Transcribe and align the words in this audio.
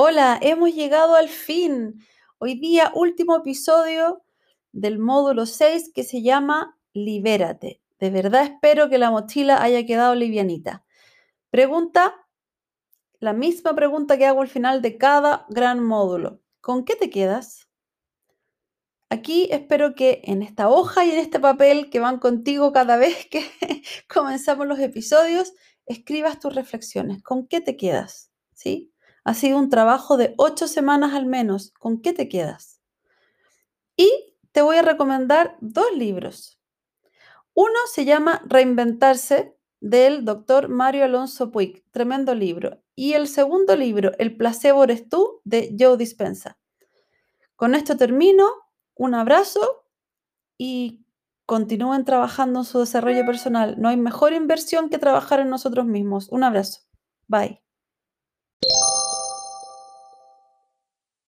Hola, 0.00 0.38
hemos 0.40 0.72
llegado 0.76 1.16
al 1.16 1.28
fin. 1.28 2.06
Hoy 2.38 2.54
día, 2.54 2.92
último 2.94 3.34
episodio 3.34 4.22
del 4.70 5.00
módulo 5.00 5.44
6 5.44 5.90
que 5.92 6.04
se 6.04 6.22
llama 6.22 6.78
Libérate. 6.92 7.82
De 7.98 8.10
verdad 8.10 8.44
espero 8.44 8.88
que 8.88 8.98
la 8.98 9.10
mochila 9.10 9.60
haya 9.60 9.84
quedado 9.86 10.14
livianita. 10.14 10.84
Pregunta, 11.50 12.14
la 13.18 13.32
misma 13.32 13.74
pregunta 13.74 14.16
que 14.16 14.26
hago 14.26 14.40
al 14.40 14.46
final 14.46 14.82
de 14.82 14.98
cada 14.98 15.46
gran 15.48 15.82
módulo. 15.82 16.40
¿Con 16.60 16.84
qué 16.84 16.94
te 16.94 17.10
quedas? 17.10 17.68
Aquí 19.10 19.48
espero 19.50 19.96
que 19.96 20.20
en 20.22 20.42
esta 20.42 20.68
hoja 20.68 21.04
y 21.06 21.10
en 21.10 21.18
este 21.18 21.40
papel 21.40 21.90
que 21.90 21.98
van 21.98 22.20
contigo 22.20 22.72
cada 22.72 22.98
vez 22.98 23.26
que 23.32 23.50
comenzamos 24.08 24.68
los 24.68 24.78
episodios, 24.78 25.54
escribas 25.86 26.38
tus 26.38 26.54
reflexiones. 26.54 27.20
¿Con 27.24 27.48
qué 27.48 27.60
te 27.60 27.76
quedas? 27.76 28.30
¿Sí? 28.54 28.92
Ha 29.28 29.34
sido 29.34 29.58
un 29.58 29.68
trabajo 29.68 30.16
de 30.16 30.32
ocho 30.38 30.66
semanas 30.66 31.12
al 31.12 31.26
menos. 31.26 31.74
¿Con 31.78 32.00
qué 32.00 32.14
te 32.14 32.30
quedas? 32.30 32.80
Y 33.94 34.10
te 34.52 34.62
voy 34.62 34.78
a 34.78 34.82
recomendar 34.82 35.58
dos 35.60 35.92
libros. 35.94 36.58
Uno 37.52 37.78
se 37.92 38.06
llama 38.06 38.40
Reinventarse 38.46 39.54
del 39.80 40.24
doctor 40.24 40.70
Mario 40.70 41.04
Alonso 41.04 41.50
Puig, 41.50 41.84
tremendo 41.90 42.34
libro. 42.34 42.80
Y 42.94 43.12
el 43.12 43.28
segundo 43.28 43.76
libro, 43.76 44.12
El 44.18 44.34
placebo 44.34 44.84
eres 44.84 45.10
tú, 45.10 45.42
de 45.44 45.76
Joe 45.78 45.98
Dispensa. 45.98 46.56
Con 47.54 47.74
esto 47.74 47.98
termino. 47.98 48.48
Un 48.94 49.14
abrazo 49.14 49.84
y 50.56 51.04
continúen 51.44 52.06
trabajando 52.06 52.60
en 52.60 52.64
su 52.64 52.80
desarrollo 52.80 53.26
personal. 53.26 53.74
No 53.78 53.90
hay 53.90 53.98
mejor 53.98 54.32
inversión 54.32 54.88
que 54.88 54.96
trabajar 54.96 55.40
en 55.40 55.50
nosotros 55.50 55.84
mismos. 55.84 56.30
Un 56.30 56.44
abrazo. 56.44 56.80
Bye. 57.26 57.60